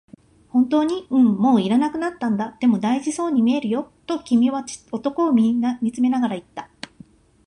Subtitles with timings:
[0.49, 5.59] 「本当に？」、「うん、もう要らなくなったんだ」、「でも、大事そうに見えるよ」と君は男を見
[5.93, 6.71] つめながら言った。